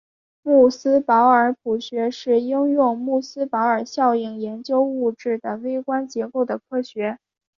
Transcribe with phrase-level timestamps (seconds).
[0.41, 7.17] 穆斯堡尔谱学是应用穆斯堡尔效应研究物质的微观结构的学科。